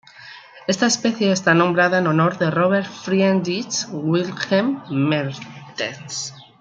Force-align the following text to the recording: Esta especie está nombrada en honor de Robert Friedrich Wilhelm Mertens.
Esta 0.65 0.87
especie 0.87 1.31
está 1.31 1.53
nombrada 1.53 1.99
en 1.99 2.07
honor 2.07 2.39
de 2.39 2.49
Robert 2.49 2.87
Friedrich 2.87 3.85
Wilhelm 3.91 4.81
Mertens. 4.89 6.33